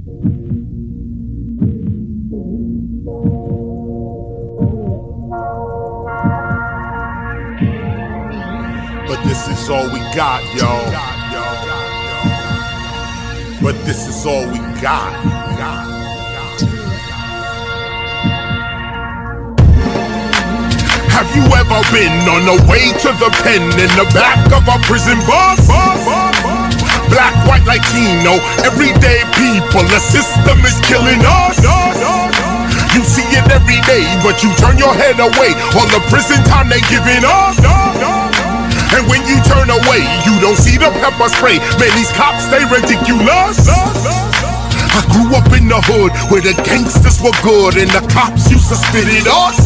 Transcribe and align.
But 0.00 0.16
this 9.24 9.48
is 9.48 9.68
all 9.68 9.84
we 9.92 10.00
got, 10.16 10.42
y'all. 10.56 10.90
But 13.60 13.76
this 13.84 14.08
is 14.08 14.24
all 14.24 14.46
we 14.46 14.58
got. 14.80 15.12
Have 21.12 21.28
you 21.36 21.44
ever 21.52 21.82
been 21.92 22.26
on 22.26 22.46
the 22.46 22.56
way 22.70 22.88
to 23.04 23.12
the 23.20 23.28
pen 23.42 23.62
in 23.78 23.90
the 24.00 24.10
back 24.14 24.40
of 24.50 24.66
a 24.66 24.78
prison 24.86 25.18
bus? 25.26 25.68
Black, 27.10 27.34
Latino, 27.70 28.34
everyday 28.66 29.22
people, 29.38 29.86
the 29.86 30.02
system 30.02 30.58
is 30.66 30.74
killing 30.82 31.22
us. 31.22 31.54
You 32.90 33.06
see 33.06 33.22
it 33.30 33.46
every 33.46 33.78
day, 33.86 34.02
but 34.26 34.42
you 34.42 34.50
turn 34.58 34.74
your 34.74 34.90
head 34.90 35.22
away. 35.22 35.54
All 35.78 35.86
the 35.86 36.02
prison 36.10 36.42
time 36.50 36.66
they 36.66 36.82
giving 36.90 37.22
us. 37.22 37.62
And 38.90 39.06
when 39.06 39.22
you 39.22 39.38
turn 39.46 39.70
away, 39.70 40.02
you 40.26 40.34
don't 40.42 40.58
see 40.58 40.82
the 40.82 40.90
pepper 40.98 41.30
spray. 41.30 41.62
Man, 41.78 41.94
these 41.94 42.10
cops, 42.18 42.50
they 42.50 42.66
ridiculous. 42.66 43.62
I 43.70 45.06
grew 45.14 45.30
up 45.38 45.46
in 45.54 45.70
the 45.70 45.78
hood 45.78 46.10
where 46.34 46.42
the 46.42 46.58
gangsters 46.66 47.22
were 47.22 47.38
good 47.38 47.78
and 47.78 47.86
the 47.94 48.02
cops 48.10 48.50
used 48.50 48.66
to 48.74 48.76
spit 48.82 49.06
at 49.06 49.30
us. 49.30 49.62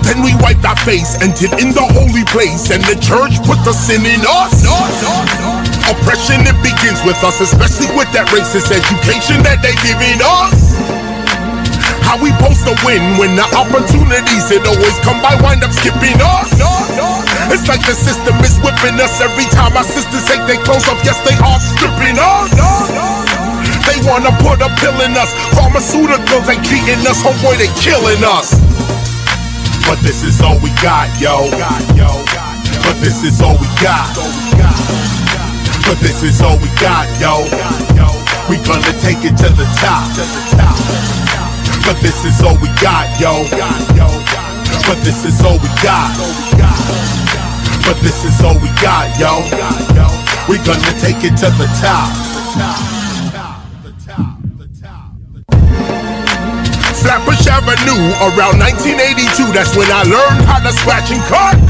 Then 0.00 0.24
we 0.24 0.32
wiped 0.40 0.64
our 0.64 0.76
face, 0.84 1.20
and 1.20 1.32
entered 1.32 1.60
in 1.60 1.72
the 1.72 1.84
holy 1.92 2.24
place, 2.28 2.72
and 2.72 2.80
the 2.84 2.96
church 3.00 3.36
put 3.44 3.60
the 3.64 3.72
sin 3.72 4.04
in 4.04 4.20
us. 4.24 4.64
Oppression, 5.84 6.40
it 6.48 6.56
begins 6.64 7.00
with 7.04 7.20
us, 7.20 7.40
especially 7.40 7.92
with 7.92 8.08
that 8.16 8.24
racist 8.32 8.72
education 8.72 9.44
that 9.44 9.60
they 9.60 9.76
giving 9.84 10.16
us. 10.24 10.72
How 12.04 12.16
we 12.20 12.32
supposed 12.36 12.64
to 12.68 12.74
win 12.84 13.00
when 13.20 13.36
the 13.36 13.44
opportunities 13.56 14.48
it 14.52 14.64
always 14.64 14.96
come 15.04 15.20
by 15.20 15.36
wind 15.44 15.64
up 15.64 15.72
skipping 15.72 16.16
us? 16.20 16.48
It's 17.52 17.68
like 17.68 17.84
the 17.84 17.92
system 17.96 18.36
is 18.40 18.56
whipping 18.64 18.96
us 19.00 19.20
every 19.20 19.44
time 19.52 19.76
our 19.76 19.84
sisters 19.84 20.24
take 20.24 20.40
their 20.48 20.60
clothes 20.64 20.88
off. 20.88 21.00
Yes, 21.04 21.20
they 21.24 21.36
are 21.44 21.60
stripping 21.60 22.16
us. 22.16 22.48
They 23.84 24.00
wanna 24.08 24.32
put 24.40 24.64
a 24.64 24.72
pill 24.80 24.96
in 25.04 25.12
us. 25.16 25.32
Pharmaceuticals 25.52 26.48
ain't 26.48 26.64
treating 26.64 27.04
us, 27.04 27.20
homeboy, 27.20 27.60
they 27.60 27.68
killing 27.80 28.24
us. 28.24 28.56
But 29.84 30.00
this 30.00 30.24
is 30.24 30.40
all 30.40 30.56
we 30.64 30.72
got, 30.80 31.12
yo. 31.20 31.44
But 32.84 32.96
this 33.04 33.24
is 33.24 33.40
all 33.44 33.56
we 33.60 33.68
got. 33.84 34.08
But 35.86 35.98
this 36.00 36.22
is 36.22 36.40
all 36.40 36.56
we 36.58 36.68
got, 36.80 37.06
yo. 37.20 37.44
We 38.48 38.56
gonna 38.64 38.92
take 39.00 39.24
it 39.24 39.36
to 39.38 39.48
the 39.52 39.66
top. 39.80 40.08
But 41.84 42.00
this 42.00 42.24
is 42.24 42.42
all 42.42 42.56
we 42.56 42.68
got, 42.80 43.08
yo. 43.20 43.44
But 44.86 44.98
this 45.04 45.24
is 45.24 45.40
all 45.42 45.58
we 45.58 45.68
got. 45.82 46.16
But 47.84 48.00
this 48.00 48.24
is 48.24 48.40
all 48.42 48.54
we 48.54 48.68
got, 48.80 49.12
yo. 49.18 49.44
We 50.48 50.56
gonna 50.58 50.92
take 51.00 51.22
it 51.24 51.36
to 51.38 51.50
the 51.50 51.68
top. 51.80 52.93
Flatbush 57.04 57.44
Avenue 57.52 58.00
around 58.32 58.64
1982. 58.64 59.52
That's 59.52 59.76
when 59.76 59.84
I 59.92 60.08
learned 60.08 60.48
how 60.48 60.64
to 60.64 60.72
scratch 60.72 61.12
and 61.12 61.20
cut. 61.28 61.60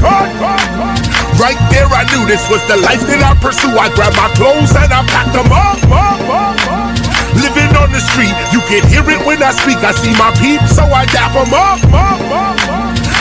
Right 1.35 1.59
there, 1.67 1.91
I 1.91 2.07
knew 2.15 2.23
this 2.23 2.47
was 2.47 2.63
the 2.71 2.79
life 2.79 3.03
that 3.11 3.19
I 3.19 3.35
pursue. 3.43 3.75
I 3.75 3.91
grabbed 3.91 4.15
my 4.15 4.31
clothes 4.39 4.71
and 4.71 4.87
I 4.87 5.03
packed 5.11 5.35
them 5.35 5.51
up. 5.51 5.75
Living 7.35 7.67
on 7.75 7.91
the 7.91 7.99
street, 7.99 8.31
you 8.55 8.63
can 8.71 8.79
hear 8.87 9.03
it 9.03 9.19
when 9.27 9.43
I 9.43 9.51
speak. 9.51 9.83
I 9.83 9.91
see 9.91 10.15
my 10.15 10.31
peeps, 10.39 10.79
so 10.79 10.87
I 10.87 11.03
dap 11.11 11.35
them 11.35 11.51
up. 11.51 11.83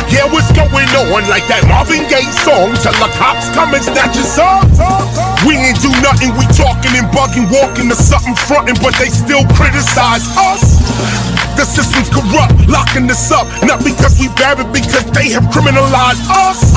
Yeah, 0.07 0.31
what's 0.31 0.55
going 0.55 0.87
on? 0.95 1.27
Like 1.27 1.51
that 1.51 1.67
Marvin 1.67 2.07
Gaye 2.07 2.31
song 2.47 2.79
till 2.79 2.95
the 3.03 3.11
cops 3.19 3.51
come 3.51 3.75
and 3.75 3.83
snatch 3.83 4.15
us 4.15 4.39
up. 4.39 4.71
Bugging, 7.15 7.47
walking 7.49 7.89
to 7.89 7.97
something 7.97 8.35
fronting, 8.35 8.77
but 8.83 8.93
they 8.99 9.09
still 9.09 9.47
criticize 9.55 10.27
us. 10.35 10.83
The 11.55 11.63
system's 11.63 12.11
corrupt, 12.11 12.67
locking 12.67 13.07
us 13.07 13.31
up, 13.31 13.47
not 13.63 13.79
because 13.87 14.19
we 14.19 14.27
bad, 14.35 14.59
but 14.59 14.75
because 14.75 15.07
they 15.15 15.31
have 15.31 15.47
criminalized 15.55 16.27
us. 16.27 16.75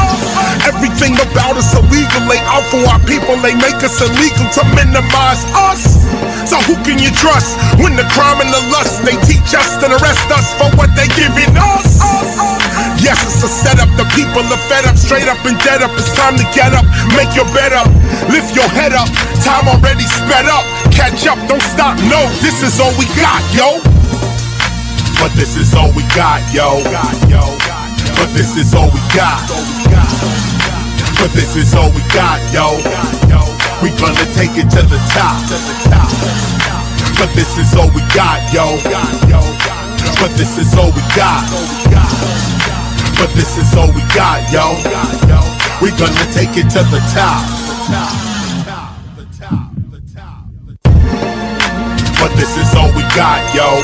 Everything 0.69 1.17
about 1.17 1.57
us 1.57 1.73
illegal, 1.73 2.21
they 2.29 2.37
out 2.45 2.63
for 2.69 2.85
our 2.85 3.01
people, 3.09 3.33
they 3.41 3.57
make 3.57 3.81
us 3.81 3.97
illegal 3.97 4.45
to 4.53 4.61
minimize 4.77 5.41
us. 5.57 5.97
So 6.45 6.61
who 6.69 6.77
can 6.85 7.01
you 7.01 7.09
trust 7.17 7.57
when 7.81 7.97
the 7.97 8.05
crime 8.13 8.39
and 8.39 8.53
the 8.53 8.61
lust 8.69 9.01
they 9.03 9.17
teach 9.25 9.51
us 9.57 9.81
and 9.81 9.91
arrest 9.97 10.29
us 10.29 10.45
for 10.61 10.69
what 10.77 10.93
they 10.93 11.09
giving 11.17 11.57
us? 11.57 12.16
Yes, 13.07 13.23
it's 13.23 13.39
a 13.39 13.47
setup. 13.47 13.87
The 13.95 14.03
people 14.19 14.43
are 14.43 14.63
fed 14.67 14.83
up, 14.83 14.99
straight 14.99 15.31
up 15.31 15.39
and 15.47 15.55
dead 15.63 15.79
up. 15.79 15.95
It's 15.95 16.11
time 16.11 16.35
to 16.35 16.43
get 16.51 16.75
up, 16.75 16.83
make 17.15 17.31
your 17.39 17.47
bed 17.55 17.71
up, 17.71 17.87
lift 18.27 18.51
your 18.51 18.67
head 18.67 18.91
up. 18.91 19.07
Time 19.47 19.63
already 19.71 20.03
sped 20.03 20.43
up. 20.51 20.67
Catch 20.91 21.23
up, 21.23 21.39
don't 21.47 21.63
stop. 21.71 21.95
No, 22.11 22.19
this 22.43 22.59
is 22.67 22.83
all 22.83 22.91
we 22.99 23.07
got, 23.15 23.39
yo. 23.55 23.79
But 25.23 25.31
this 25.39 25.55
is 25.55 25.71
all 25.71 25.87
we 25.95 26.03
got, 26.19 26.43
yo. 26.51 26.83
But 28.19 28.27
this 28.35 28.59
is 28.59 28.75
all 28.75 28.91
we 28.91 28.99
got. 29.15 29.39
But 31.15 31.31
this 31.31 31.55
is 31.55 31.71
all 31.79 31.87
we 31.95 32.03
got, 32.11 32.43
yo. 32.51 32.75
We 33.79 33.87
gonna 33.95 34.27
take 34.35 34.59
it 34.59 34.67
to 34.75 34.83
the 34.83 34.99
top. 35.15 35.39
But 37.15 37.31
this 37.39 37.55
is 37.55 37.71
all 37.79 37.87
we 37.95 38.03
got, 38.11 38.43
yo. 38.51 38.75
But 40.19 40.35
this 40.35 40.59
is 40.59 40.75
all 40.75 40.91
we 40.91 41.01
got. 41.15 41.47
But 43.17 43.29
this 43.33 43.57
is 43.57 43.73
all 43.75 43.87
we 43.87 44.01
got, 44.13 44.51
yo. 44.53 44.77
We 45.81 45.89
gonna 45.91 46.31
take 46.33 46.55
it 46.55 46.69
to 46.71 46.83
the 46.83 47.01
top. 47.13 47.43
But 52.19 52.31
this 52.35 52.57
is 52.57 52.75
all 52.75 52.91
we 52.93 53.01
got, 53.15 53.55
yo. 53.55 53.81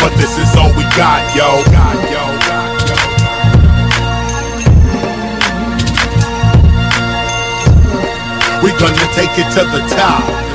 But 0.00 0.12
this 0.16 0.38
is 0.38 0.56
all 0.56 0.72
we 0.76 0.82
got, 0.96 1.36
yo. 1.36 2.27
We 8.68 8.74
gonna 8.74 8.96
take 9.14 9.30
it 9.38 9.50
to 9.52 9.64
the 9.64 9.80
top. 9.88 10.47